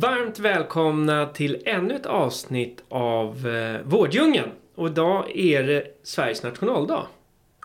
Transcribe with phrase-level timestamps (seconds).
[0.00, 4.50] Varmt välkomna till ännu ett avsnitt av eh, Vårddjungeln.
[4.74, 7.06] Och idag är det Sveriges nationaldag.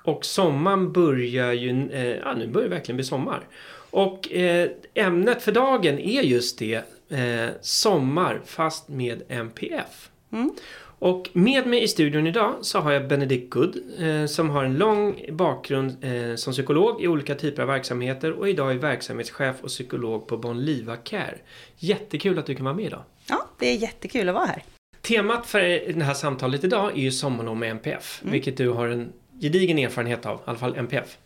[0.03, 3.47] Och sommaren börjar ju, eh, ja nu börjar det verkligen bli sommar.
[3.89, 10.09] Och eh, ämnet för dagen är just det, eh, sommar fast med MPF.
[10.31, 10.51] Mm.
[10.99, 14.77] Och med mig i studion idag så har jag Benedikt Good eh, som har en
[14.77, 19.67] lång bakgrund eh, som psykolog i olika typer av verksamheter och idag är verksamhetschef och
[19.67, 21.37] psykolog på Bonliva Care.
[21.77, 23.03] Jättekul att du kan vara med idag.
[23.29, 24.63] Ja, det är jättekul att vara här.
[25.01, 25.59] Temat för
[25.93, 30.25] det här samtalet idag är ju sommarlov med MPF, vilket du har en gedigen erfarenhet
[30.25, 31.17] av, i alla fall MPF.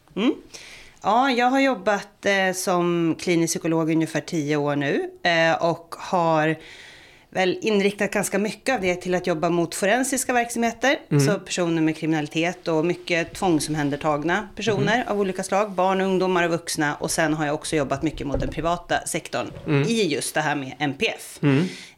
[1.04, 6.56] Ja, jag har jobbat eh, som klinisk psykolog ungefär tio år nu eh, och har
[7.32, 10.98] väl inriktat ganska mycket av det till att jobba mot forensiska verksamheter.
[11.26, 15.72] Så personer med kriminalitet och mycket tvångsomhändertagna personer av olika slag.
[15.72, 16.96] Barn, ungdomar och vuxna.
[16.96, 19.48] Och sen har jag också jobbat mycket mot den privata sektorn
[19.88, 21.40] i just det här med MPF.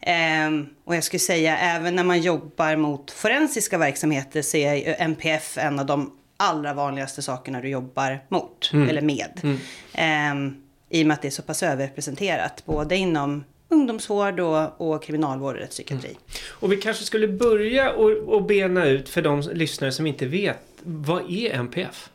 [0.00, 5.58] Ehm, och jag skulle säga även när man jobbar mot forensiska verksamheter så är MPF
[5.58, 9.58] en av de allra vanligaste sakerna du jobbar mot eller med.
[9.94, 10.56] Ehm,
[10.90, 15.54] I och med att det är så pass överrepresenterat både inom ungdomsvård och, och kriminalvård
[15.54, 16.16] och rättspsykiatri.
[16.48, 20.58] Och vi kanske skulle börja och, och bena ut för de lyssnare som inte vet,
[20.82, 22.08] vad är MPF?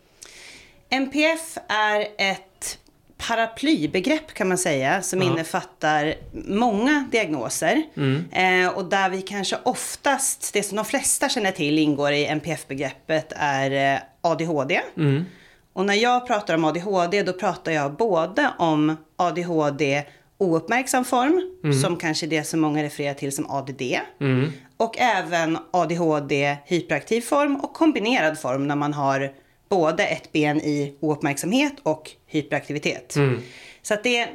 [0.89, 2.77] MPF är ett
[3.17, 5.27] paraplybegrepp kan man säga som Ja.
[5.31, 7.83] innefattar många diagnoser.
[7.97, 8.25] Mm.
[8.31, 13.33] Eh, och där vi kanske oftast, det som de flesta känner till ingår i MPF-begreppet
[13.35, 14.81] är eh, ADHD.
[14.97, 15.25] Mm.
[15.73, 20.03] Och när jag pratar om ADHD då pratar jag både om ADHD
[20.37, 21.41] ouppmärksam form,
[21.81, 23.81] som kanske är det som många refererar till som ADD.
[24.21, 24.51] Mm.
[24.77, 29.31] Och även ADHD hyperaktiv form och kombinerad form när man har
[29.69, 33.17] både ett ben i ouppmärksamhet och hyperaktivitet.
[33.81, 34.29] Så att det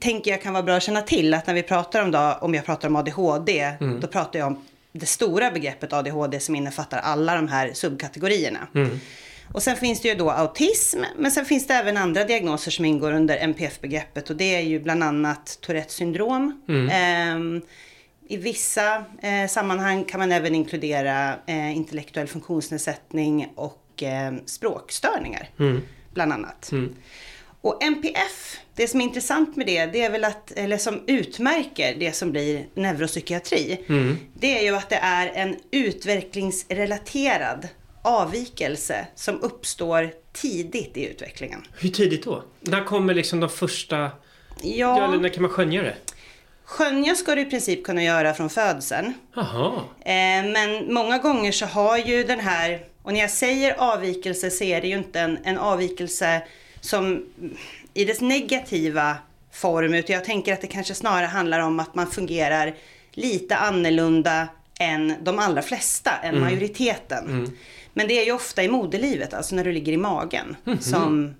[0.00, 2.54] tänker jag kan vara bra att känna till att när vi pratar om, då, om
[2.54, 7.34] jag pratar om ADHD, då pratar jag om det stora begreppet ADHD som innefattar alla
[7.34, 8.58] de här subkategorierna.
[9.52, 12.84] Och sen finns det ju då autism, men sen finns det även andra diagnoser som
[12.84, 16.62] ingår under MPF-begreppet och det är ju bland annat Tourettes syndrom.
[16.92, 17.60] Ehm,
[18.28, 25.48] i vissa eh, sammanhang kan man även inkludera eh, intellektuell funktionsnedsättning och eh, språkstörningar.
[26.14, 26.70] Bland annat.
[27.62, 31.94] Och MPF, det som är intressant med det, det är väl att, eller som utmärker
[31.94, 33.80] det som blir neuropsykiatri.
[34.34, 37.68] Det är ju att det är en utvecklingsrelaterad
[38.02, 41.66] avvikelse som uppstår tidigt i utvecklingen.
[41.78, 42.42] Hur tidigt då?
[42.60, 44.10] När kommer liksom de första...
[44.62, 45.04] Ja.
[45.04, 45.94] eller när kan man skönja det?
[46.64, 49.14] Skönja ska du i princip kunna göra från födseln.
[49.34, 49.72] Jaha.
[50.00, 54.64] Eh, men många gånger så har ju den här, och när jag säger avvikelse så
[54.64, 56.42] är det ju inte en, en avvikelse
[56.80, 57.26] som
[57.94, 59.16] i dess negativa
[59.52, 62.74] form, utan jag tänker att det kanske snarare handlar om att man fungerar
[63.12, 64.48] lite annorlunda
[64.80, 67.56] än de allra flesta, än majoriteten.
[67.94, 71.34] Men det är ju ofta i moderlivet, alltså när du ligger i magen, som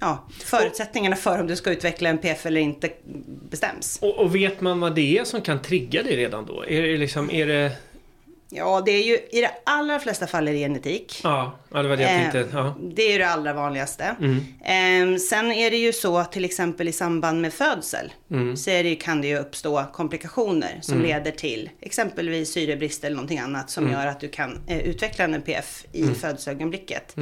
[0.00, 2.90] ja, förutsättningarna för om du ska utveckla en PF eller inte
[3.50, 3.98] bestäms.
[4.02, 6.64] Och, och vet man vad det är som kan trigga det redan då?
[6.66, 7.72] Är det liksom, är det...
[8.52, 11.20] Ja, det är ju i de allra flesta fall är det genetik.
[11.24, 12.46] Ja, det var det jag Eh, tänkte.
[12.52, 12.76] Ja.
[12.82, 14.04] Det är ju det allra vanligaste.
[14.64, 18.12] Eh, sen är det ju så att till exempel i samband med födsel
[18.56, 23.38] så är det, kan det ju uppstå komplikationer som leder till exempelvis syrebrist eller någonting
[23.38, 27.16] annat som gör att du kan eh, utveckla en NPF i födelseögonblicket.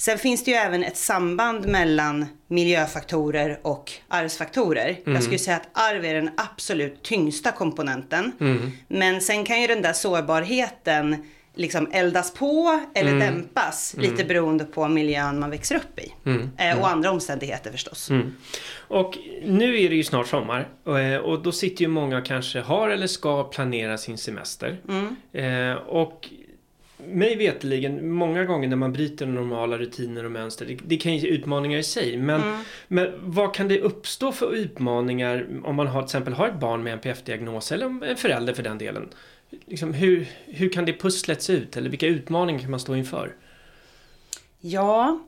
[0.00, 4.96] Sen finns det ju även ett samband mellan miljöfaktorer och arvsfaktorer.
[5.04, 8.32] Jag skulle säga att arv är den absolut tyngsta komponenten.
[8.88, 11.16] Men sen kan ju den där sårbarheten
[11.54, 16.12] liksom eldas på eller dämpas lite beroende på miljön man växer upp i.
[16.56, 18.10] Eh, och andra omständigheter förstås.
[18.78, 22.60] Och nu är det ju snart sommar eh, och då sitter ju många och kanske
[22.60, 24.78] har eller ska planera sin semester.
[25.32, 26.28] Eh, och
[27.06, 31.28] mig veteligen, många gånger när man bryter normala rutiner och mönster, det, det kan ju
[31.28, 32.16] utmaningar i sig.
[32.16, 36.60] Men, men vad kan det uppstå för utmaningar om man har, till exempel har ett
[36.60, 39.08] barn med NPF-diagnos eller en förälder för den delen?
[39.66, 43.34] Liksom, hur, hur kan det pusslet se ut eller vilka utmaningar kan man stå inför?
[44.60, 45.20] Ja,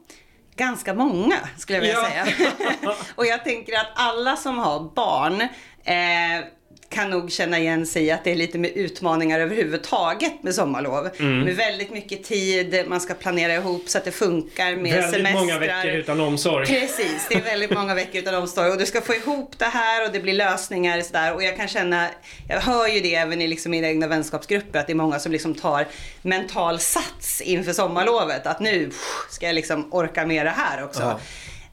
[0.56, 2.24] ganska många skulle jag vilja Ja.
[2.26, 2.94] säga.
[3.14, 5.40] och jag tänker att alla som har barn
[5.84, 6.44] eh,
[6.92, 11.08] kan nog känna igen sig i att det är lite med utmaningar överhuvudtaget med sommarlov.
[11.18, 11.40] Mm.
[11.40, 15.40] Med väldigt mycket tid, man ska planera ihop så att det funkar med Väldigt semestrar.
[15.40, 16.66] många veckor utan omsorg.
[16.66, 20.06] Precis, det är väldigt många veckor utan omsorg och du ska få ihop det här
[20.06, 21.34] och det blir lösningar och sådär.
[21.34, 22.08] Och jag kan känna,
[22.48, 25.32] jag hör ju det även i liksom mina egna vänskapsgrupper, att det är många som
[25.32, 25.86] liksom tar
[26.22, 28.46] mental sats inför sommarlovet.
[28.46, 31.02] Att nu pff, ska jag liksom orka med det här också.
[31.02, 31.20] Ja.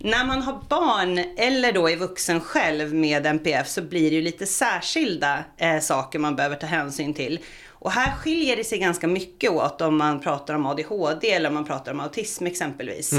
[0.03, 4.21] När man har barn eller då är vuxen själv med NPF så blir det ju
[4.21, 7.39] lite särskilda eh, saker man behöver ta hänsyn till.
[7.67, 11.55] Och här skiljer det sig ganska mycket åt om man pratar om ADHD eller om
[11.55, 13.13] man pratar om autism exempelvis.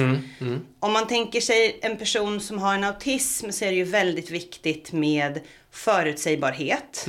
[0.80, 4.30] Om man tänker sig en person som har en autism så är det ju väldigt
[4.30, 5.40] viktigt med
[5.70, 7.06] förutsägbarhet.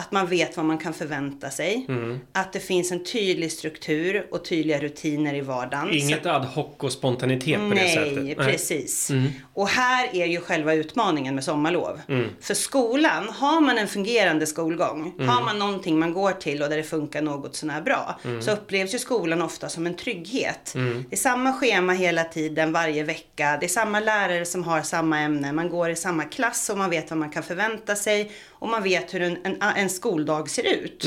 [0.00, 1.86] Att man vet vad man kan förvänta sig.
[2.32, 5.88] Att det finns en tydlig struktur och tydliga rutiner i vardagen.
[5.92, 8.36] Inget ad hoc och spontanitet på det Nej, sättet.
[8.38, 9.10] precis.
[9.54, 12.00] Och här är ju själva utmaningen med sommarlov.
[12.40, 16.76] För skolan, har man en fungerande skolgång, har man någonting man går till och där
[16.76, 20.72] det funkar något sånär bra, så upplevs ju skolan ofta som en trygghet.
[21.08, 23.56] Det är samma schema hela tiden, varje vecka.
[23.60, 25.52] Det är samma lärare som har samma ämne.
[25.52, 28.32] Man går i samma klass och man vet vad man kan förvänta sig.
[28.50, 31.04] Och man vet hur en, en, en skoldag ser ut.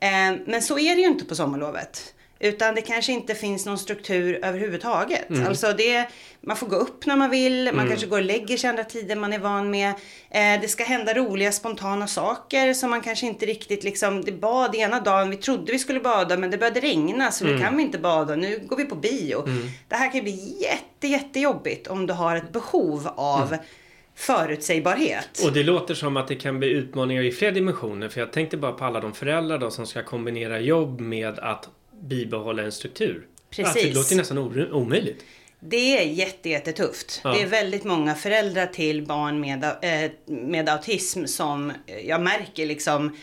[0.00, 2.14] Eh, men så är det ju inte på sommarlovet.
[2.40, 5.26] Utan det kanske inte finns någon struktur överhuvudtaget.
[5.46, 6.08] Alltså det,
[6.40, 9.16] man får gå upp när man vill, man kanske går och lägger sig andra tider
[9.16, 9.88] man är van med.
[10.30, 14.74] Eh, det ska hända roliga spontana saker som man kanske inte riktigt liksom, det bad
[14.74, 17.82] ena dagen, vi trodde vi skulle bada men det började regna så nu kan vi
[17.82, 19.48] inte bada, nu går vi på bio.
[19.88, 23.56] Det här kan ju bli jätte, jättejobbigt om du har ett behov av
[24.18, 25.40] förutsägbarhet.
[25.44, 28.08] Och det låter som att det kan bli utmaningar i fler dimensioner.
[28.08, 31.68] För jag tänkte bara på alla de föräldrar då som ska kombinera jobb med att
[32.00, 33.26] bibehålla en struktur.
[33.50, 33.66] Precis.
[33.66, 34.38] Alltså, det låter nästan
[34.72, 35.24] omöjligt.
[35.60, 37.20] Det är jätte, jättetufft.
[37.24, 37.32] Ja.
[37.32, 42.66] Det är väldigt många föräldrar till barn med, eh, med autism som eh, jag märker
[42.66, 43.16] liksom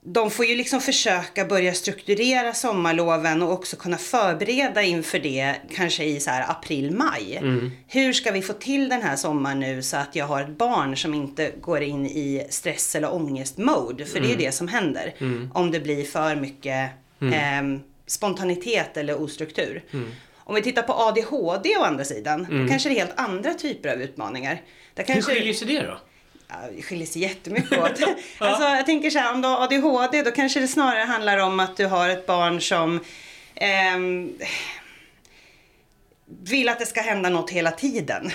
[0.00, 6.04] de får ju liksom försöka börja strukturera sommarloven och också kunna förbereda inför det kanske
[6.04, 7.42] i så här april, maj.
[7.86, 10.96] Hur ska vi få till den här sommaren nu så att jag har ett barn
[10.96, 14.06] som inte går in i stress eller ångest-mode?
[14.06, 15.14] För det är ju det som händer
[15.54, 16.90] om det blir för mycket
[17.32, 19.84] ehm, spontanitet eller ostruktur.
[20.36, 23.92] Om vi tittar på ADHD å andra sidan, då kanske det är helt andra typer
[23.92, 24.62] av utmaningar.
[24.94, 25.34] Där Hur kanske...
[25.34, 25.98] skiljer sig det då?
[26.76, 27.90] Det skiljer sig jättemycket åt.
[28.38, 31.60] alltså, jag tänker så här, om du har ADHD då kanske det snarare handlar om
[31.60, 33.00] att du har ett barn som
[33.54, 34.32] ehm,
[36.42, 38.26] vill att det ska hända något hela tiden.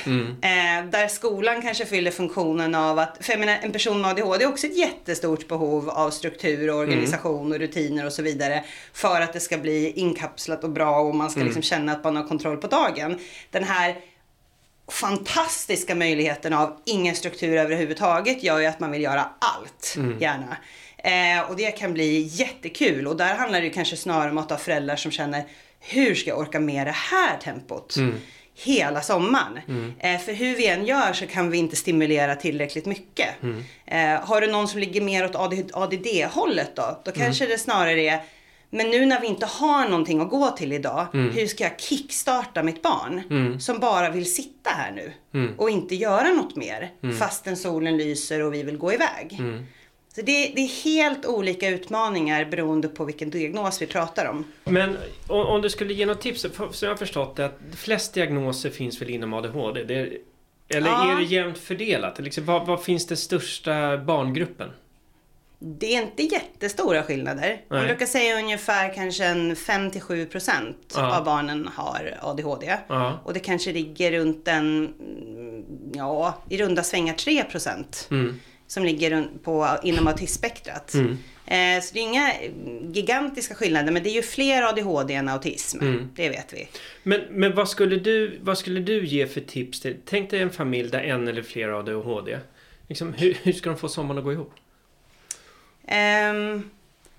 [0.41, 4.45] Eh, där skolan kanske fyller funktionen av att, för jag menar, en person med ADHD
[4.45, 8.63] har också ett jättestort behov av struktur, och organisation och rutiner och så vidare.
[8.93, 12.15] För att det ska bli inkapslat och bra och man ska liksom känna att man
[12.15, 13.19] har kontroll på dagen.
[13.51, 13.95] Den här
[14.91, 20.57] fantastiska möjligheten av ingen struktur överhuvudtaget gör ju att man vill göra allt, gärna.
[20.97, 24.49] Eh, och det kan bli jättekul och där handlar det ju kanske snarare om att
[24.49, 25.43] ha föräldrar som känner
[25.79, 27.95] hur ska jag orka med det här tempot?
[28.55, 29.59] Hela sommaren.
[29.99, 33.29] Eh, för hur vi än gör så kan vi inte stimulera tillräckligt mycket.
[33.85, 35.35] Eh, har du någon som ligger mer åt
[35.73, 37.01] ADD-hållet då?
[37.05, 38.21] Då kanske det snarare är
[38.73, 42.63] men nu när vi inte har någonting att gå till idag, hur ska jag kickstarta
[42.63, 43.59] mitt barn?
[43.59, 45.11] Som bara vill sitta här nu
[45.57, 49.39] och inte göra något mer fastän solen lyser och vi vill gå iväg.
[50.15, 54.45] Så det, det är helt olika utmaningar beroende på vilken diagnos vi pratar om.
[54.63, 57.59] Men om, om du skulle ge något tips, för så jag har förstått det att
[57.75, 59.83] flest diagnoser finns väl inom ADHD?
[59.83, 60.17] Det är,
[60.69, 61.11] eller Ja.
[61.11, 62.19] är det jämnt fördelat?
[62.19, 64.69] Liksom, vad, vad finns det största barngruppen?
[65.65, 67.61] Det är inte jättestora skillnader.
[67.69, 67.87] Man Nej.
[67.87, 71.17] brukar säga ungefär kanske en 5-7% Ja.
[71.17, 72.77] av barnen har ADHD.
[72.87, 73.19] Ja.
[73.23, 74.93] Och det kanske ligger runt en,
[75.93, 78.39] ja, i runda svängar 3% Mm.
[78.67, 80.93] som ligger på, inom autismspektrat.
[80.93, 81.17] Mm.
[81.45, 82.31] Eh, så det är inga
[82.93, 85.79] gigantiska skillnader, men det är ju fler ADHD än autism.
[85.79, 86.09] Mm.
[86.15, 86.67] Det vet vi.
[87.03, 90.49] Men, men vad, skulle du, vad skulle du ge för tips till, tänk dig en
[90.49, 92.39] familj där en eller fler har ADHD.
[92.87, 94.53] Liksom, hur, hur ska de få sommaren att gå ihop?
[95.87, 96.69] Ehm,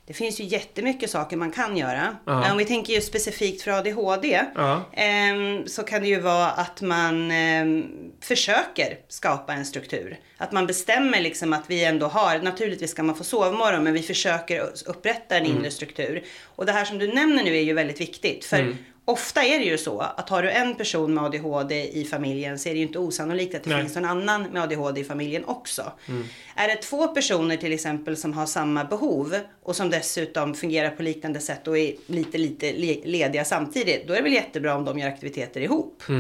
[0.06, 2.16] det finns ju jättemycket saker man kan göra.
[2.25, 2.52] Ja.
[2.52, 4.83] Om vi tänker ju specifikt för ADHD Ja.
[4.92, 7.85] ehm, så kan det ju vara att man ehm,
[8.21, 10.18] försöker skapa en struktur.
[10.38, 14.02] Att man bestämmer liksom att vi ändå har, naturligtvis ska man få sovmorgon men vi
[14.02, 16.25] försöker upprätta en inre struktur.
[16.44, 18.44] Och det här som du nämner nu är ju väldigt viktigt.
[18.44, 22.58] För ofta är det ju så att har du en person med ADHD i familjen
[22.58, 23.80] så är det ju inte osannolikt att det Nej.
[23.80, 25.92] finns någon annan med ADHD i familjen också.
[26.54, 31.02] Är det två personer till exempel som har samma behov och som dessutom fungerar på
[31.02, 34.84] liknande sätt och är lite, lite le- lediga samtidigt, då är det väl jättebra om
[34.84, 36.02] de gör aktiviteter ihop.
[36.08, 36.14] Eh,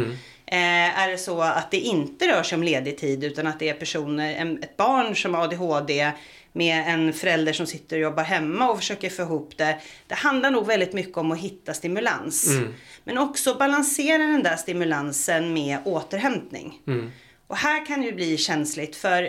[0.46, 3.74] är det så att det inte rör sig om ledig tid utan att det är
[3.74, 6.12] personer, ett barn som har ADHD
[6.52, 9.78] med en förälder som sitter och jobbar hemma och försöker få ihop det.
[10.06, 12.46] Det handlar nog väldigt mycket om att hitta stimulans.
[13.04, 16.80] Men också balansera den där stimulansen med återhämtning.
[17.46, 19.28] Och här kan det ju bli känsligt för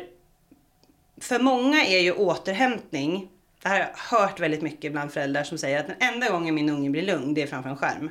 [1.21, 3.29] för många är ju återhämtning,
[3.63, 6.55] det här har jag hört väldigt mycket bland föräldrar som säger att den enda gången
[6.55, 8.09] min unge blir lugn det är framför en skärm.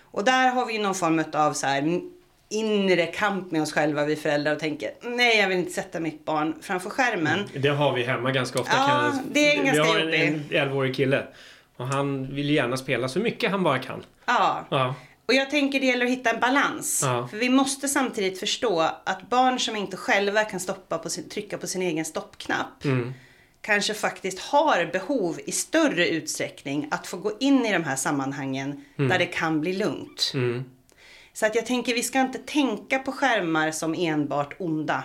[0.00, 2.00] Och där har vi ju någon form av så här
[2.50, 6.24] inre kamp med oss själva vi föräldrar och tänker nej jag vill inte sätta mitt
[6.24, 7.38] barn framför skärmen.
[7.54, 8.76] Det har vi hemma ganska ofta.
[8.76, 10.22] Ja, det är en vi ganska har en, jobbig.
[10.22, 11.26] en 11-årig kille.
[11.76, 14.02] Och han vill gärna spela så mycket han bara kan.
[14.26, 14.66] Ja.
[14.70, 14.94] Ja.
[15.26, 17.00] Och jag tänker det gäller att hitta en balans.
[17.04, 17.28] Ja.
[17.30, 21.58] För vi måste samtidigt förstå att barn som inte själva kan stoppa på sin, trycka
[21.58, 23.12] på sin egen stoppknapp Mm.
[23.60, 28.84] kanske faktiskt har behov i större utsträckning att få gå in i de här sammanhangen
[28.96, 30.32] där det kan bli lugnt.
[31.38, 31.40] Mm.
[31.40, 35.04] Så att jag tänker vi ska inte tänka på skärmar som enbart onda.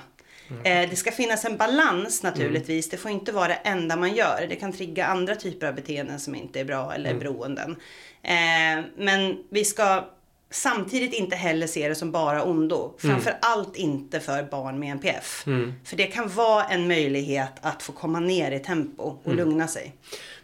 [0.64, 2.90] Eh, det ska finnas en balans naturligtvis.
[2.90, 4.46] Det får inte vara det enda man gör.
[4.50, 7.76] Det kan trigga andra typer av beteenden som inte är bra eller beroenden.
[8.22, 10.06] Eh, men vi ska
[10.50, 12.96] samtidigt inte heller se det som bara ondo.
[12.98, 15.44] Framför allt inte för barn med NPF.
[15.86, 19.96] För det kan vara en möjlighet att få komma ner i tempo och lugna sig.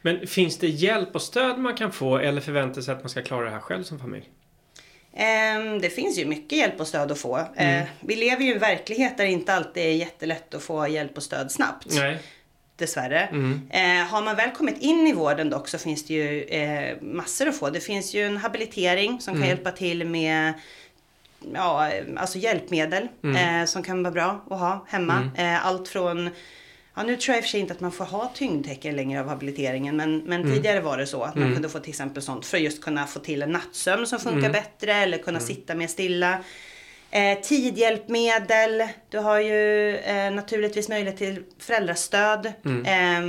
[0.02, 3.22] Men finns det hjälp och stöd man kan få eller förväntar sig att man ska
[3.22, 4.30] klara det här själv som familj?
[5.20, 7.38] Ehm, Det finns ju mycket hjälp och stöd att få.
[7.56, 10.88] Eh, Vi lever ju i en verklighet där det inte alltid är jättelätt att få
[10.88, 11.86] hjälp och stöd snabbt.
[11.90, 12.20] Nej.
[12.76, 13.24] Dessvärre.
[13.70, 17.48] Eh, har man väl kommit in i vården dock så finns det ju eh, massor
[17.48, 17.70] att få.
[17.70, 20.54] Det finns ju en habilitering som kan hjälpa till med
[21.54, 25.32] ja, alltså hjälpmedel eh, som kan vara bra att ha hemma.
[25.38, 26.30] Eh, allt från
[26.96, 29.20] Ja, nu tror jag i och för sig inte att man får ha tyngdtecken längre
[29.20, 32.46] av habiliteringen men, men tidigare var det så att man kunde få till exempel sånt
[32.46, 35.88] för att just kunna få till en nattsömn som funkar bättre eller kunna sitta mer
[35.88, 36.44] stilla.
[37.12, 38.88] Eh, tidhjälpmedel.
[39.10, 42.46] Du har ju eh, naturligtvis möjlighet till föräldrastöd.
[42.86, 43.22] Eh,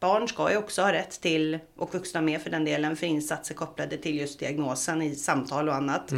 [0.00, 3.54] barn ska ju också ha rätt till, och vuxna med för den delen, för insatser
[3.54, 6.12] kopplade till just diagnosen i samtal och annat.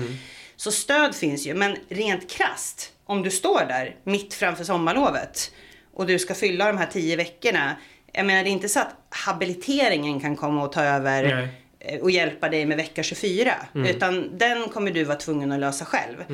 [0.57, 5.51] Så stöd finns ju, men rent krast om du står där mitt framför sommarlovet
[5.99, 7.77] och du ska fylla de här tio veckorna.
[8.13, 11.49] Jag menar det är inte så att habiliteringen kan komma och ta över Nej.
[11.81, 13.53] eh, och hjälpa dig med vecka 24.
[13.75, 16.25] Utan den kommer du vara tvungen att lösa själv.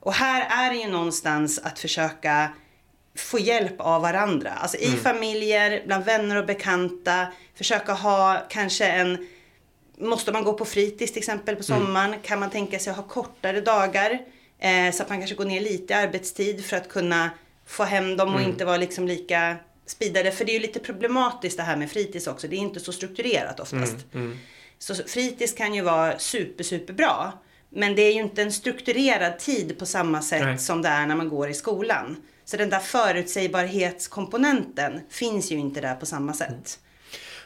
[0.00, 2.48] Och här är det ju någonstans att försöka
[3.16, 4.50] få hjälp av varandra.
[4.50, 7.26] Alltså i familjer, bland vänner och bekanta.
[7.54, 9.26] Försöka ha kanske en
[9.98, 12.14] Måste man gå på fritids till exempel på sommaren?
[12.22, 14.18] Kan man tänka sig att ha kortare dagar?
[14.58, 17.30] Eh, så att man kanske går ner lite i arbetstid för att kunna
[17.66, 19.56] få hem dem och inte vara liksom lika
[19.86, 20.30] speedade.
[20.30, 22.48] För det är ju lite problematiskt det här med fritids också.
[22.48, 23.96] Det är inte så strukturerat oftast.
[24.78, 27.32] Så fritids kan ju vara super, super bra.
[27.68, 30.58] Men det är ju inte en strukturerad tid på samma sätt Nej.
[30.58, 32.16] som det är när man går i skolan.
[32.44, 36.78] Så den där förutsägbarhetskomponenten finns ju inte där på samma sätt.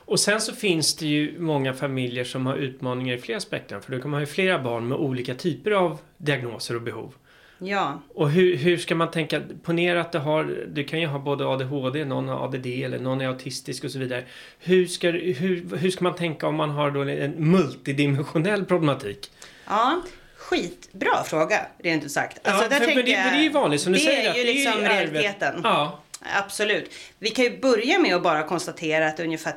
[0.08, 3.82] Och sen så finns det ju många familjer som har utmaningar i flera spektrum.
[3.82, 7.14] För då kan man ha flera barn med olika typer av diagnoser och behov.
[7.58, 9.42] Ja, Och hur, hur ska man tänka?
[9.62, 13.20] Ponera att du har, du kan ju ha både ADHD, någon har ADD eller någon
[13.20, 14.24] är autistisk och så vidare.
[14.58, 19.30] Hur ska, hur, hur ska man tänka om man har då en multidimensionell problematik?
[19.66, 20.02] ja.
[20.36, 22.48] Skitbra fråga, rent ut sagt.
[22.48, 24.30] Alltså, ja, där för, men tänker det, det är ju vanligt som du det säger.
[24.30, 24.92] är ju det liksom arvet.
[24.92, 25.60] realiteten.
[25.64, 26.00] Ja.
[26.44, 26.90] Absolut.
[27.18, 29.54] Vi kan ju börja med att bara konstatera att ungefär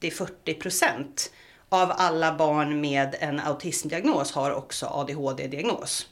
[0.00, 1.04] 30-40%
[1.68, 6.06] av alla barn med en autismdiagnos har också ADHD-diagnos.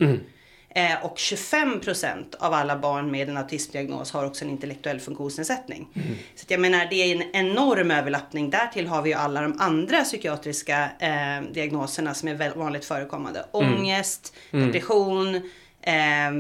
[0.78, 5.88] Eh, och 25% av alla barn med en autismdiagnos har också en intellektuell funktionsnedsättning.
[6.34, 8.50] Så att jag menar, det är en enorm överlappning.
[8.50, 13.44] Därtill har vi ju alla de andra psykiatriska eh, diagnoserna som är vanligt förekommande.
[13.52, 15.42] Ångest, depression, Eh,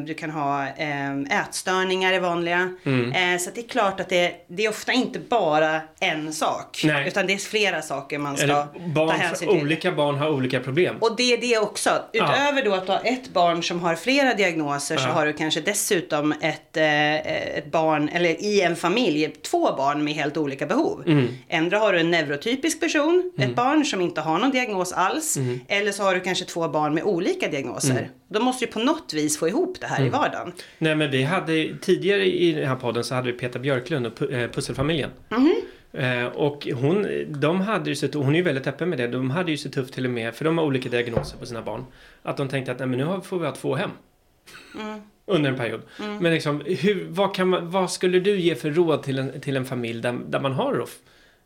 [0.06, 2.60] du kan ha eh, ätstörningar är vanliga.
[2.84, 6.80] Eh, så det är klart att det, det är ofta inte bara en sak.
[6.84, 7.08] Nej.
[7.08, 9.62] Utan det är flera saker man ska Eller ta barn, hänsyn till.
[9.62, 10.96] olika barn har olika problem.
[11.00, 11.90] Och det är det också.
[12.12, 15.12] Utöver då att har ett barn som har flera diagnoser så Ja.
[15.12, 17.14] har du kanske dessutom ett, eh,
[17.58, 21.02] ett barn, eller i en familj, två barn med helt olika behov.
[21.06, 21.28] Mm.
[21.48, 25.36] Ändra har du en neurotypisk person, ett barn som inte har någon diagnos alls.
[25.36, 25.60] Mm.
[25.68, 28.10] Eller så har du kanske två barn med olika diagnoser.
[28.30, 30.08] Då måste du på något vis få ihop det här Mm.
[30.08, 30.52] i vardagen.
[30.78, 34.32] Nej men vi hade tidigare i den här podden så hade vi Peter Björklund och
[34.32, 35.10] eh, Pusselfamiljen.
[35.92, 39.06] Eh, och hon, de hade ju så, hon är ju väldigt öppen med det.
[39.08, 41.62] De hade ju så tufft till och med, för de har olika diagnoser på sina
[41.62, 41.84] barn.
[42.22, 43.90] Att de tänkte att nej, men nu har- får vi ha två hem.
[44.80, 45.00] Mm.
[45.26, 45.82] Under en period.
[46.20, 49.56] Men liksom, hur, vad, kan man, vad skulle du ge för råd till en, till
[49.56, 50.86] en familj där, där man har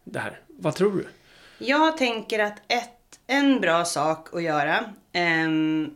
[0.04, 0.38] det här?
[0.48, 1.04] Vad tror du?
[1.66, 4.84] Jag tänker att ett, en bra sak att göra.
[5.12, 5.90] ehm,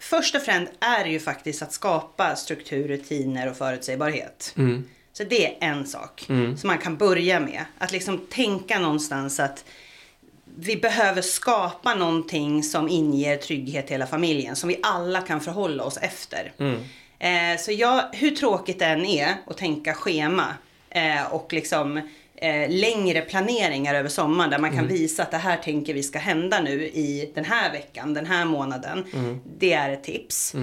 [0.00, 4.54] först och främst är det ju faktiskt att skapa struktur, rutiner och förutsägbarhet.
[4.56, 4.84] Mm.
[5.12, 6.24] Så det är en sak
[6.56, 7.64] som man kan börja med.
[7.78, 9.64] Att liksom tänka någonstans att
[10.56, 14.56] vi behöver skapa någonting som inger trygghet till hela familjen.
[14.56, 16.52] Som vi alla kan förhålla oss efter.
[17.18, 20.46] Eh, så jag, hur tråkigt det än är att tänka schema
[20.90, 22.08] eh, och liksom
[22.40, 26.18] eh, längre planeringar över sommaren där man kan visa att det här tänker vi ska
[26.18, 29.04] hända nu i den här veckan, den här månaden.
[29.58, 30.54] Det är ett tips.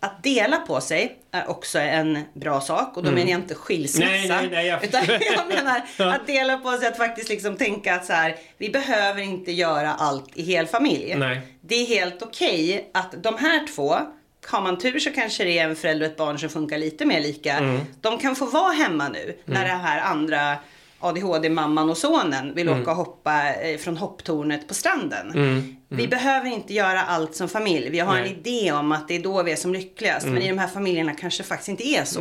[0.00, 4.12] Att dela på sig är också en bra sak och då menar jag inte skilsmässa.
[4.12, 5.82] Nej, nej, nej, jag utan jag menar
[6.14, 9.94] att dela på sig, att faktiskt liksom tänka att så här, vi behöver inte göra
[9.94, 11.14] allt i hel familj.
[11.16, 11.40] Nej.
[11.60, 13.98] Det är helt okej att de här två,
[14.46, 17.04] har man tur så kanske det är en förälder och ett barn som funkar lite
[17.04, 17.56] mer lika.
[17.58, 17.80] Mm.
[18.00, 20.56] De kan få vara hemma nu när det här andra
[21.00, 22.82] ADHD-mamman och sonen vill Mm.
[22.82, 25.30] åka och hoppa eh, från hopptornet på stranden.
[25.30, 25.76] Mm.
[25.88, 27.90] Vi behöver inte göra allt som familj.
[27.90, 28.22] Vi har Nej.
[28.22, 30.22] en idé om att det är då vi är som lyckligast.
[30.24, 30.34] Mm.
[30.34, 32.20] Men i de här familjerna kanske det faktiskt inte är så.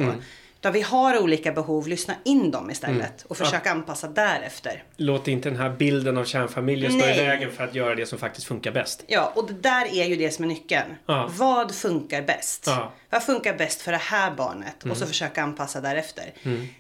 [0.64, 3.00] Utan vi har olika behov, lyssna in dem istället.
[3.00, 3.12] Mm.
[3.28, 4.84] Och försöka anpassa därefter.
[4.98, 8.20] Låt inte den här bilden av kärnfamiljen stå i vägen för att göra det som
[8.20, 9.04] faktiskt funkar bäst.
[9.08, 10.96] Ja, och det där är ju det som är nyckeln.
[11.06, 11.30] Ja.
[11.38, 12.64] Vad funkar bäst?
[12.68, 12.76] Ja.
[12.76, 12.88] Mm.
[13.10, 14.84] Vad funkar bäst för det här barnet?
[14.90, 16.34] Och så försöka anpassa därefter.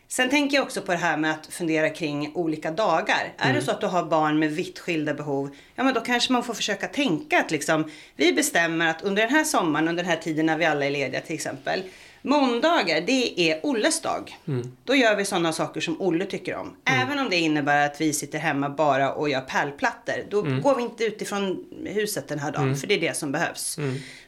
[0.07, 3.33] Sen tänker jag också på det här med att fundera kring olika dagar.
[3.37, 3.55] Är Mm.
[3.55, 6.43] det så att du har barn med vitt skilda behov, ja men då kanske man
[6.43, 10.19] får försöka tänka att liksom, vi bestämmer att under den här sommaren, under den här
[10.19, 11.83] tiden när vi alla är lediga till exempel,
[12.25, 14.37] Måndagar, det är Olles dag.
[14.83, 16.75] Då gör vi sådana saker som Olle tycker om.
[16.85, 20.13] Även om det innebär att vi sitter hemma bara och gör pärlplattor.
[20.29, 23.77] Då går vi inte utifrån huset den här dagen, för det är det som behövs.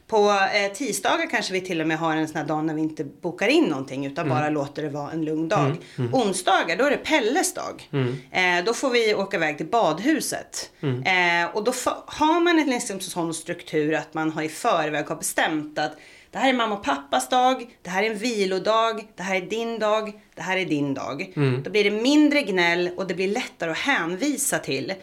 [0.08, 2.82] På eh, tisdagar kanske vi till och med har en sån här dag när vi
[2.82, 5.76] inte bokar in någonting utan bara låter det vara en lugn dag.
[6.12, 7.90] Onsdagar, då är det Pelles dag.
[8.32, 10.72] Eh, då får vi åka iväg till badhuset.
[10.82, 11.74] Eh, och då
[12.06, 15.98] har man en liksom sån struktur att man har i förväg har bestämt att
[16.36, 19.42] det här är mamma och pappas dag, det här är en vilodag, det här är
[19.42, 21.34] din dag, det här är din dag.
[21.64, 24.94] Då blir det mindre gnäll och det blir lättare att hänvisa till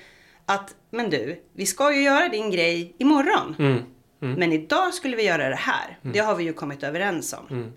[0.46, 3.54] att, men du, vi ska ju göra din grej imorgon.
[4.18, 5.98] Men idag skulle vi göra det här.
[6.02, 7.72] Det har vi ju kommit överens om.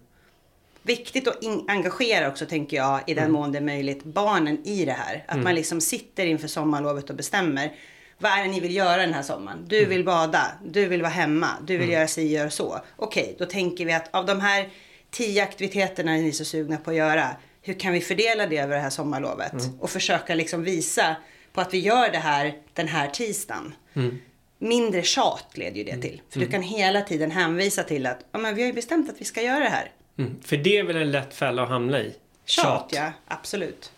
[0.84, 1.38] Viktigt att
[1.68, 5.24] engagera också tänker jag i den mån det är möjligt barnen i det här.
[5.28, 7.72] Att man liksom sitter inför sommarlovet och bestämmer.
[8.18, 9.66] Vad är det ni vill göra den här sommaren?
[9.68, 12.80] Du vill bada, du vill vara hemma, du vill göra si, gör så.
[12.96, 14.70] Okej, då tänker vi att av de här
[15.12, 17.30] tio aktiviteterna ni är så sugna på att göra.
[17.62, 19.54] Hur kan vi fördela det över det här sommarlovet?
[19.80, 21.16] Och försöka liksom visa
[21.54, 23.76] på att vi gör det här den här tisdagen.
[24.58, 26.22] Mindre tjat leder ju det till.
[26.30, 29.22] För du kan hela tiden hänvisa till att ja, men vi har ju bestämt att
[29.22, 29.92] vi ska göra det här.
[30.18, 30.42] Mm.
[30.42, 32.16] För det är väl en lätt fälla att hamna i?
[32.46, 33.12] Tjat, ja.
[33.28, 33.92] Absolut.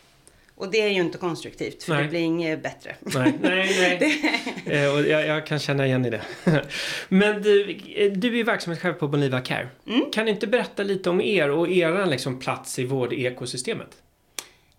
[0.58, 2.04] Och det är ju inte konstruktivt för Nej.
[2.04, 2.96] det blir inget bättre.
[3.00, 4.44] Nej, nej, nej.
[4.84, 6.22] Eh, och jag, jag kan känna igen i det.
[7.10, 7.74] Men du,
[8.16, 9.68] du är verksamhetschef på Boniva Care.
[9.88, 10.02] Mm.
[10.14, 13.88] Kan du inte berätta lite om er och er liksom, plats i vårdekosystemet?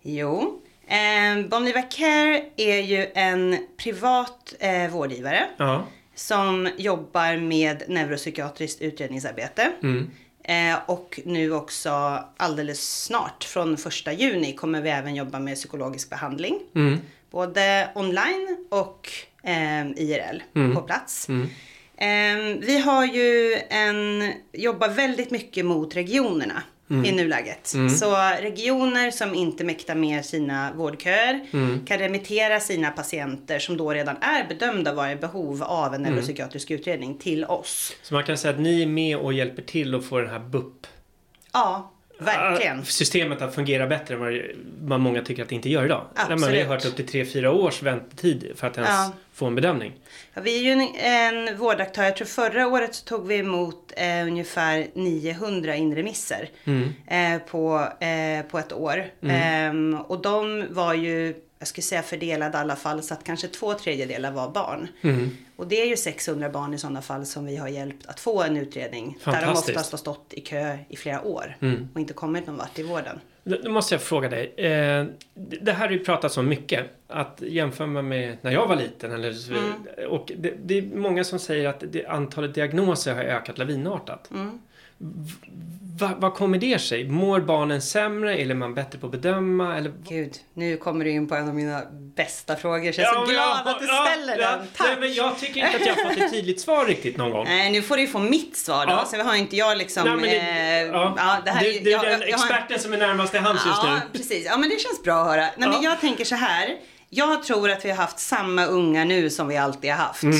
[0.01, 0.61] Jo.
[0.87, 5.87] Eh, Bonliva Care är ju en privat eh, vårdgivare Ja.
[6.15, 9.71] som jobbar med neuropsykiatriskt utredningsarbete.
[9.83, 10.09] Mm.
[10.49, 11.89] Eh, och nu också
[12.37, 16.59] alldeles snart, från första juni, kommer vi även jobba med psykologisk behandling.
[16.75, 16.99] Mm.
[17.31, 19.09] Både online och
[19.43, 20.75] eh, IRL Mm.
[20.75, 21.29] på plats.
[21.29, 21.49] Mm.
[21.97, 27.05] Eh, vi har ju en, jobbar väldigt mycket mot regionerna Mm.
[27.05, 27.67] i nuläget.
[27.99, 31.85] Så regioner som inte mäktar med sina vårdköer Mm.
[31.85, 36.05] kan remittera sina patienter som då redan är bedömda vara i behov av Mm.
[36.05, 37.93] en neuropsykiatrisk utredning till oss.
[38.03, 40.39] Så man kan säga att ni är med och hjälper till att få den här
[40.39, 40.87] BUP
[41.53, 42.79] Ja, verkligen.
[42.79, 44.33] Ah, systemet att fungera bättre än vad,
[44.81, 46.05] vad många tycker att det inte gör idag.
[46.15, 46.67] Där man har Absolut.
[46.67, 49.11] hört upp till 3-4 års väntetid för att ens Ja.
[49.33, 49.93] få en bedömning.
[50.33, 50.95] Ja, vi är ju en,
[51.47, 52.03] en vårdaktör.
[52.03, 56.89] Jag tror förra året så tog vi emot eh, ungefär 900 inremisser Mm.
[57.07, 59.05] eh, på, eh, på ett år.
[59.29, 63.47] Ehm, och de var ju, jag skulle säga fördelade i alla fall, så att kanske
[63.47, 64.87] två tredjedelar var barn.
[65.01, 65.29] Mm.
[65.55, 68.43] Och det är ju 600 barn i sådana fall som vi har hjälpt att få
[68.43, 69.17] en utredning.
[69.23, 71.87] Där de oftast har stått i kö i flera år Mm.
[71.93, 73.19] och inte kommit någon vart i vården.
[73.43, 74.53] Nu måste jag fråga dig.
[74.57, 75.05] Eh,
[75.61, 76.85] det här har ju pratats om mycket.
[77.07, 79.11] Att jämföra med när jag var liten.
[79.11, 79.73] Eller, Mm.
[80.09, 84.29] Och det, det är många som säger att det, antalet diagnoser har ökat lavinartat.
[85.99, 87.09] Va, vad kommer det sig?
[87.09, 89.77] Mår barnen sämre eller är man bättre på att bedöma?
[89.77, 89.93] Eller...
[90.09, 91.81] Gud, nu kommer du in på en av mina
[92.15, 94.67] bästa frågor så jag är så glad att du ställer ja, den.
[94.75, 94.87] Tack!
[94.87, 97.45] Nej, men jag tycker inte att jag har fått ett tydligt svar riktigt någon gång.
[97.45, 98.91] Nej, nu får du ju få mitt svar då.
[98.91, 99.05] Ja.
[99.05, 100.03] Så har inte jag liksom...
[100.03, 101.13] Nej, men det, eh, ja.
[101.17, 103.83] ja det här, du, du är den experten jag, som är närmast till hands just
[103.83, 103.89] nu.
[103.89, 104.45] Ja, precis.
[104.45, 105.47] Ja, men det känns bra att höra.
[105.57, 106.77] Nej, men jag tänker så här.
[107.09, 110.23] Jag tror att vi har haft samma unga nu som vi alltid har haft.
[110.23, 110.39] Mm.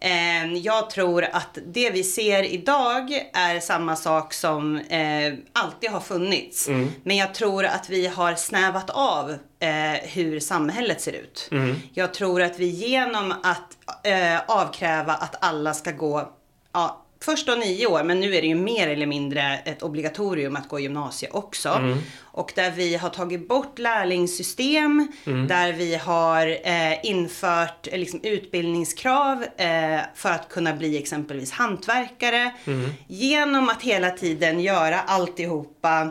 [0.00, 6.00] Ehm, jag tror att det vi ser idag är samma sak som eh, alltid har
[6.00, 6.68] funnits.
[6.68, 6.90] Mm.
[7.02, 9.30] Men jag tror att vi har snävat av
[9.60, 11.48] eh, hur samhället ser ut.
[11.52, 11.76] Mm.
[11.94, 16.32] Jag tror att vi genom att eh, avkräva att alla ska gå
[16.72, 20.56] ja, först då nio år, men nu är det ju mer eller mindre ett obligatorium
[20.56, 21.68] att gå gymnasie också.
[21.68, 21.98] Mm.
[22.22, 25.46] Och där vi har tagit bort lärlingssystem, mm.
[25.46, 32.52] där vi har eh, infört eh, liksom, utbildningskrav eh, för att kunna bli exempelvis hantverkare.
[32.64, 32.90] Mm.
[33.06, 36.10] Genom att hela tiden göra alltihopa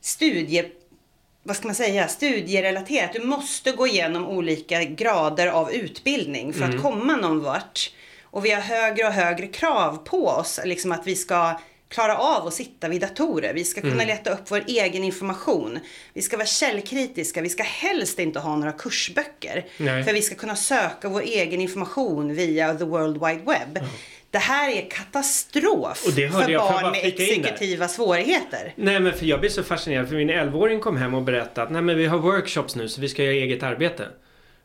[0.00, 0.64] studie
[1.42, 3.12] vad ska man säga, studierelaterat.
[3.12, 6.82] Du måste gå igenom olika grader av utbildning för att mm.
[6.82, 7.90] komma någon vart.
[8.30, 12.46] Och vi har högre och högre krav på oss, liksom att vi ska klara av
[12.46, 13.54] att sitta vid datorer.
[13.54, 14.06] Vi ska kunna mm.
[14.06, 15.78] leta upp vår egen information.
[16.14, 17.42] Vi ska vara källkritiska.
[17.42, 19.66] Vi ska helst inte ha några kursböcker.
[19.76, 20.04] Nej.
[20.04, 23.76] För vi ska kunna söka vår egen information via the world wide web.
[23.76, 23.90] Mm.
[24.30, 28.72] Det här är katastrof för barn med exekutiva svårigheter.
[28.76, 31.70] Nej men för jag blir så fascinerad för min 11-åring kom hem och berättade att
[31.70, 34.08] nej men vi har workshops nu så vi ska göra eget arbete.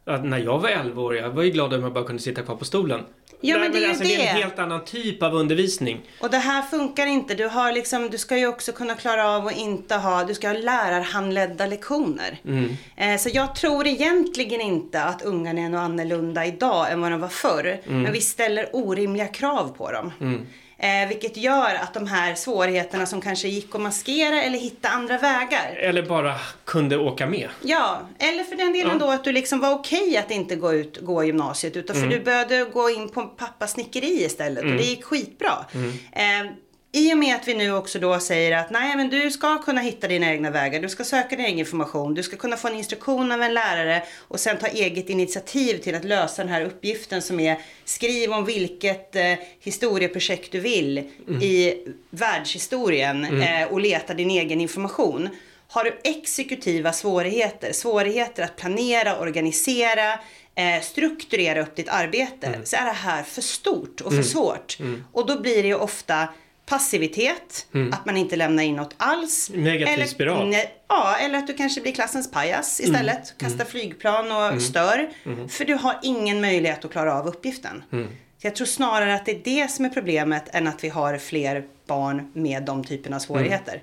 [0.06, 2.42] Att när jag var 11 år, jag var ju glad om jag bara kunde sitta
[2.42, 3.04] kvar på stolen.
[3.46, 4.10] Ja, men det är ju alltså, det.
[4.10, 6.02] det är en helt annan typ av undervisning.
[6.20, 7.36] Och det här funkar inte.
[7.36, 10.48] Du, har liksom, du ska ju också kunna klara av att inte ha, du ska
[10.48, 12.40] ha lärarhandledda lektioner.
[12.46, 12.78] Mm.
[12.96, 17.22] Eh, så jag tror egentligen inte att ungarna är något annorlunda idag än vad de
[17.22, 17.80] var förr.
[17.86, 18.02] Mm.
[18.02, 20.12] Men vi ställer orimliga krav på dem.
[20.22, 20.46] Mm.
[20.84, 25.18] Eh, vilket gör att de här svårigheterna som kanske gick att maskera eller hitta andra
[25.18, 25.76] vägar.
[25.78, 27.50] Eller bara kunde åka med.
[27.62, 29.06] Ja, eller för den delen ja.
[29.06, 31.76] då att du liksom var okej okay att inte gå ut, gå gymnasiet.
[31.76, 32.10] Utan mm.
[32.10, 34.76] för du började gå in på pappas snickeri istället mm.
[34.76, 35.66] och det gick skitbra.
[35.74, 35.90] Mm.
[36.12, 36.52] Eh,
[36.96, 39.82] i och med att vi nu också då säger att nej men du ska kunna
[39.82, 42.76] hitta dina egna vägar, du ska söka din egen information, du ska kunna få en
[42.76, 47.22] instruktion av en lärare och sen ta eget initiativ till att lösa den här uppgiften
[47.22, 51.42] som är skriv om vilket eh, historieprojekt du vill mm.
[51.42, 53.42] i världshistorien mm.
[53.42, 55.30] eh, och leta din egen information.
[55.68, 60.12] Har du exekutiva svårigheter, svårigheter att planera, organisera,
[60.56, 62.66] eh, strukturera upp ditt arbete mm.
[62.66, 64.24] så är det här för stort och för mm.
[64.24, 64.80] svårt.
[64.80, 65.04] Mm.
[65.12, 66.28] Och då blir det ju ofta
[66.74, 67.94] passivitet, mm.
[67.94, 69.52] att man inte lämnar in något alls.
[69.54, 70.50] Negativ eller, spiral.
[70.50, 73.16] Ne, ja, eller att du kanske blir klassens pajas istället.
[73.16, 73.38] Mm.
[73.38, 73.68] Kastar mm.
[73.68, 74.60] flygplan och mm.
[74.60, 75.10] stör.
[75.26, 75.50] Mm.
[75.50, 77.84] För du har ingen möjlighet att klara av uppgiften.
[77.92, 78.08] Mm.
[78.42, 81.66] Jag tror snarare att det är det som är problemet än att vi har fler
[81.88, 83.82] barn med de typerna av svårigheter.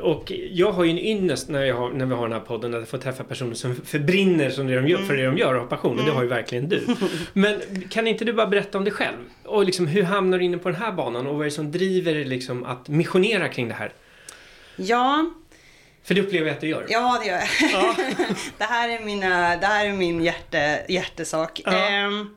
[0.00, 2.74] Och jag har ju en ynnest när, jag har, när vi har den här podden
[2.74, 5.08] att får träffa personer som förbrinner som det de gör, mm.
[5.08, 5.98] för det de gör och har passion.
[5.98, 6.86] Och det har ju verkligen du.
[7.32, 7.60] Men
[7.90, 9.16] kan inte du bara berätta om dig själv?
[9.44, 11.26] Och liksom, hur hamnar du inne på den här banan?
[11.26, 13.92] Och vad är det som driver dig liksom att missionera kring det här?
[14.76, 15.30] Ja,
[16.04, 16.86] för det upplever jag att du gör.
[16.88, 17.70] Ja, det gör jag.
[17.72, 17.94] Ja.
[18.58, 21.60] det, här är mina, det här är min hjärte, hjärtesak.
[21.64, 22.06] Ja.
[22.06, 22.36] Um,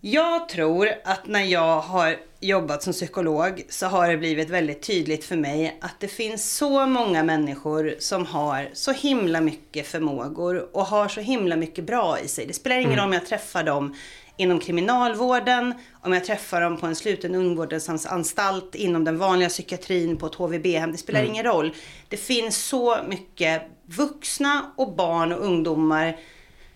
[0.00, 5.24] jag tror att när jag har jobbat som psykolog så har det blivit väldigt tydligt
[5.24, 10.86] för mig att det finns så många människor som har så himla mycket förmågor och
[10.86, 12.46] har så himla mycket bra i sig.
[12.46, 12.98] Det spelar ingen mm.
[12.98, 13.94] roll om jag träffar dem
[14.36, 20.26] inom kriminalvården, om jag träffar dem på en sluten ungvårdsanstalt, inom den vanliga psykiatrin, på
[20.26, 20.92] ett HVB-hem.
[20.92, 21.32] Det spelar mm.
[21.32, 21.74] ingen roll.
[22.08, 26.16] Det finns så mycket vuxna och barn och ungdomar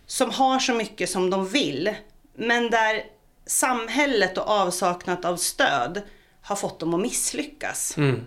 [0.07, 1.95] som har så mycket som de vill.
[2.41, 3.05] Men där
[3.47, 6.03] samhället och avsaknad av stöd
[6.43, 7.97] har fått dem att misslyckas.
[7.97, 8.25] Mm.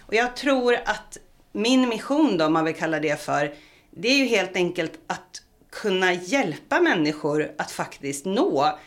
[0.00, 1.18] Och jag tror att
[1.52, 3.54] min mission då, om man vill kalla det för,
[3.90, 8.78] det är ju helt enkelt att kunna hjälpa människor att faktiskt nå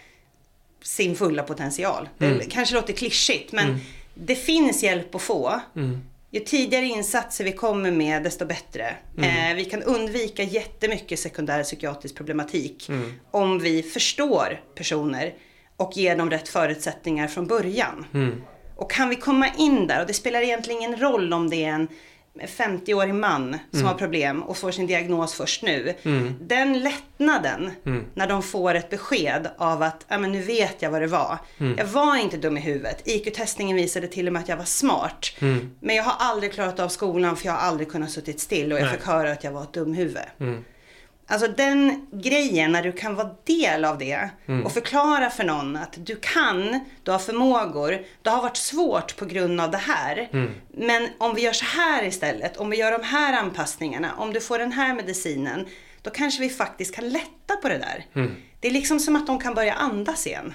[0.82, 2.10] sin fulla potential.
[2.20, 2.38] Mm.
[2.38, 3.80] Det kanske låter klyschigt men mm.
[4.14, 5.62] det finns hjälp att få.
[5.76, 6.02] Mm.
[6.34, 8.96] Ju tidigare insatser vi kommer med desto bättre.
[9.18, 9.52] Mm.
[9.52, 13.14] Eh, vi kan undvika jättemycket sekundär psykiatrisk problematik mm.
[13.32, 15.34] om vi förstår personer
[15.78, 18.06] och ge dem rätt förutsättningar från början.
[18.14, 18.42] Mm.
[18.76, 21.70] Och kan vi komma in där, och det spelar egentligen ingen roll om det är
[21.70, 21.88] en
[22.40, 23.88] 50-årig man som mm.
[23.88, 25.96] har problem och får sin diagnos först nu.
[26.04, 26.36] Mm.
[26.42, 28.06] Den lättnaden mm.
[28.14, 31.38] när de får ett besked av att men nu vet jag vad det var.
[31.58, 31.78] Mm.
[31.78, 33.08] Jag var inte dum i huvudet.
[33.08, 35.32] IQ-testningen visade till och med att jag var smart.
[35.40, 35.72] Mm.
[35.80, 38.80] Men jag har aldrig klarat av skolan för jag har aldrig kunnat suttit still och
[38.80, 38.98] jag Nej.
[38.98, 40.18] fick höra att jag var ett dumhuvud.
[41.32, 44.66] Mm Alltså den grejen när du kan vara del av det Mm.
[44.66, 49.26] och förklara för någon att du kan, du har förmågor, det har varit svårt på
[49.26, 50.30] grund av det här.
[50.34, 50.52] Mm.
[50.74, 54.42] Men om vi gör så här istället, om vi gör de här anpassningarna, om du
[54.42, 55.66] får den här medicinen,
[56.02, 58.06] då kanske vi faktiskt kan lätta på det där.
[58.16, 58.36] Mm.
[58.60, 60.54] Det är liksom som att de kan börja andas igen.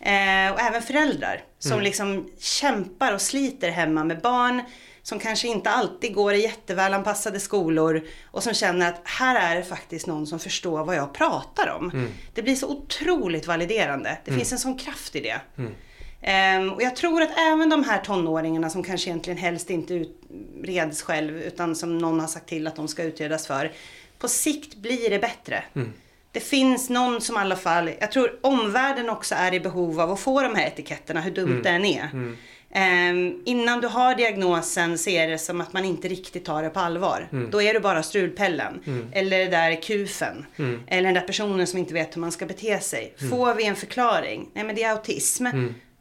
[0.00, 1.84] Eh, och även föräldrar som Mm.
[1.84, 4.62] liksom kämpar och sliter hemma med barn
[5.06, 9.62] som kanske inte alltid går i jättevälanpassade skolor och som känner att här är det
[9.62, 11.90] faktiskt någon som förstår vad jag pratar om.
[11.90, 12.10] Mm.
[12.34, 14.18] Det blir så otroligt validerande.
[14.24, 15.40] Det finns en sån kraft i det.
[15.58, 15.74] Mm.
[16.22, 21.02] Ehm, och jag tror att även de här tonåringarna som kanske egentligen helst inte utreds
[21.02, 23.72] själv utan som någon har sagt till att de ska utredas för.
[24.18, 25.64] På sikt blir det bättre.
[25.74, 25.92] Mm.
[26.32, 30.12] Det finns någon som i alla fall, jag tror omvärlden också är i behov av
[30.12, 32.36] att få de här etiketterna, hur dumt det än är.
[32.78, 36.80] Ehm, innan du har diagnosen ser det som att man inte riktigt tar det på
[36.80, 37.28] allvar.
[37.50, 38.80] Då är du bara strulpellen.
[39.12, 40.46] Eller det där kufen.
[40.86, 43.14] Eller den där personen som inte vet hur man ska bete sig.
[43.30, 45.46] Får vi en förklaring, nej men det är autism.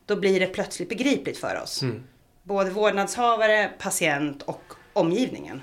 [0.05, 1.83] Då blir det plötsligt begripligt för oss.
[2.43, 5.61] Både vårdnadshavare, patient och omgivningen.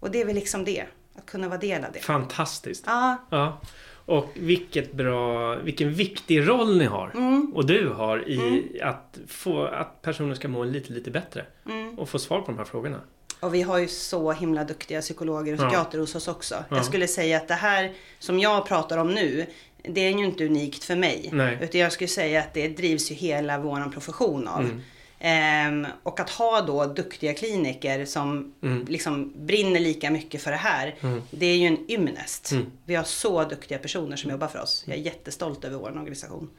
[0.00, 0.84] Och det är väl liksom det.
[1.18, 2.00] Att kunna vara del av det.
[2.00, 2.84] Fantastiskt.
[2.86, 3.60] Ja, Ja.
[4.06, 7.10] Och vilket bra, vilken viktig roll ni har.
[7.14, 7.52] Mm.
[7.54, 11.46] Och du har i att få att personer ska må lite, lite bättre.
[11.66, 11.98] Mm.
[11.98, 13.00] Och få svar på de här frågorna.
[13.40, 15.62] Och vi har ju så himla duktiga psykologer och Ja.
[15.68, 16.54] psykiater hos oss också.
[16.68, 16.76] Ja.
[16.76, 19.46] Jag skulle säga att det här som jag pratar om nu,
[19.82, 21.28] det är ju inte unikt för mig.
[21.32, 21.58] Nej.
[21.62, 24.80] Utan jag skulle säga att det drivs ju hela vår profession av.
[25.18, 25.84] Mm.
[25.84, 28.84] Ehm, och att ha då duktiga kliniker som Mm.
[28.88, 30.94] liksom brinner lika mycket för det här.
[31.30, 32.52] Det är ju en ynnest.
[32.52, 32.66] Mm.
[32.84, 34.84] Vi har så duktiga personer som jobbar för oss.
[34.86, 36.50] Jag är jättestolt över vår organisation.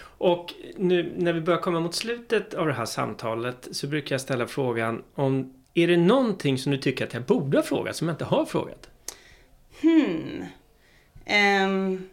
[0.00, 4.20] Och nu när vi börjar komma mot slutet av det här samtalet så brukar jag
[4.20, 8.08] ställa frågan om är det någonting som du tycker att jag borde ha frågat som
[8.08, 8.88] jag inte har frågat?
[9.82, 10.44] Hmm.
[11.24, 12.08] Ehm,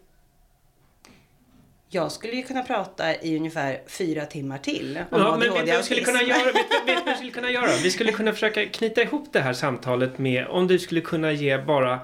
[1.96, 5.84] jag skulle ju kunna prata i ungefär fyra timmar till om Ja, men vet vi
[5.84, 6.52] skulle kunna göra?
[6.86, 7.70] Vet, vet skulle kunna göra?
[7.84, 11.58] Vi skulle kunna försöka knyta ihop det här samtalet med om du skulle kunna ge
[11.58, 12.00] bara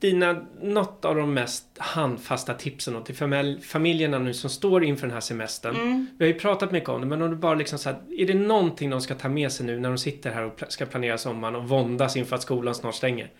[0.00, 5.14] dina, något av de mest handfasta tipsen till familj, familjerna nu som står inför den
[5.14, 5.74] här semestern.
[5.76, 6.06] Mm.
[6.18, 8.26] Vi har ju pratat mycket om det, men om du bara liksom så här, är
[8.26, 11.18] det någonting de ska ta med sig nu när de sitter här och ska planera
[11.18, 13.30] sommaren och våndas inför att skolan snart stänger?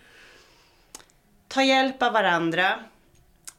[1.47, 2.79] Ta hjälp av varandra.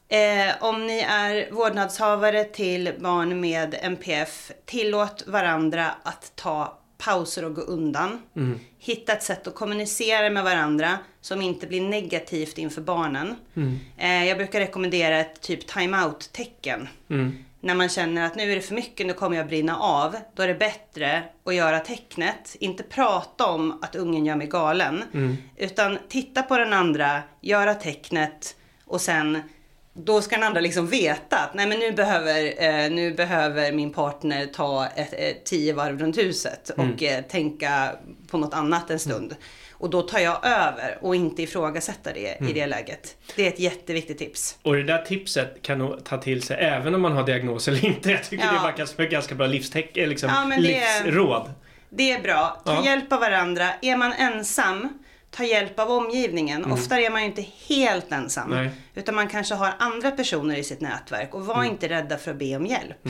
[0.07, 7.55] Eh, om ni är vårdnadshavare till barn med NPF, tillåt varandra att ta pauser och
[7.55, 8.21] gå undan.
[8.35, 8.59] Mm.
[8.79, 13.35] Hitta ett sätt att kommunicera med varandra som inte blir negativt inför barnen.
[13.55, 13.79] Mm.
[13.97, 16.87] Eh, jag brukar rekommendera ett typ time-out-tecken.
[17.09, 17.37] Mm.
[17.59, 20.15] När man känner att nu är det för mycket, nu kommer jag brinna av.
[20.33, 22.55] Då är det bättre att göra tecknet.
[22.59, 25.03] Inte prata om att ungen gör mig galen.
[25.13, 25.37] Mm.
[25.57, 29.41] Utan titta på den andra, göra tecknet och sen
[29.93, 33.93] då ska den andra liksom veta att nej men nu behöver, eh, nu behöver min
[33.93, 37.89] partner ta ett, ett, tio varv runt huset och eh, tänka
[38.31, 39.35] på något annat en stund.
[39.71, 43.15] Och då tar jag över och inte ifrågasätta det i det läget.
[43.35, 44.57] Det är ett jätteviktigt tips.
[44.61, 47.85] Och det där tipset kan nog ta till sig även om man har diagnos eller
[47.85, 48.11] inte.
[48.11, 48.51] Jag tycker Ja.
[48.51, 51.51] det verkar som ett ganska bra livsteck, eh, liksom, Ja, livsråd.
[51.89, 52.61] Det är bra.
[52.65, 52.85] Ta Ja.
[52.85, 53.67] hjälp av varandra.
[53.81, 55.02] Är man ensam,
[55.35, 56.71] ta hjälp av omgivningen.
[56.71, 58.49] Ofta är man ju inte helt ensam.
[58.49, 58.69] Nej.
[58.95, 61.33] Utan man kanske har andra personer i sitt nätverk.
[61.33, 63.07] Och var inte rädda för att be om hjälp.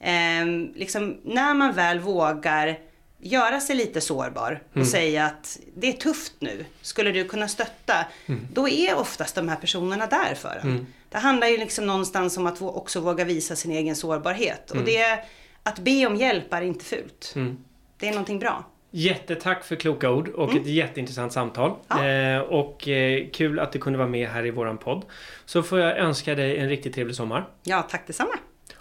[0.00, 2.78] Ehm, liksom, när man väl vågar
[3.18, 8.06] göra sig lite sårbar och säga att det är tufft nu, skulle du kunna stötta?
[8.52, 10.86] Då är oftast de här personerna där för en.
[11.08, 14.70] Det handlar ju liksom någonstans om att också våga visa sin egen sårbarhet.
[14.70, 15.24] Och det,
[15.62, 17.32] att be om hjälp är inte fult.
[17.36, 17.64] Mm.
[17.98, 18.64] Det är någonting bra.
[18.96, 21.72] Jättetack för kloka ord och ett jätteintressant samtal.
[21.88, 22.08] Ja.
[22.08, 25.04] Eh, och eh, kul att du kunde vara med här i våran podd.
[25.44, 27.48] Så får jag önska dig en riktigt trevlig sommar.
[27.62, 28.38] Ja, tack detsamma.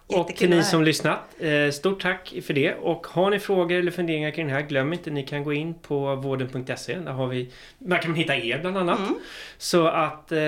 [0.08, 2.74] Och Jättekul till att ni som lyssnat, eh, stort tack för det.
[2.74, 5.74] Och har ni frågor eller funderingar kring det här, glöm inte ni kan gå in
[5.74, 6.96] på vården.se.
[6.96, 9.00] Där har vi, där kan man hitta er bland annat.
[9.00, 9.16] Mm.
[9.58, 10.40] Så att eh,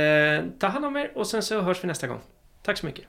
[0.60, 2.20] ta hand om er och sen så hörs vi nästa gång.
[2.64, 3.06] Tack så mycket.